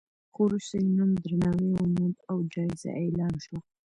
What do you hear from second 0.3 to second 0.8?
خو وروسته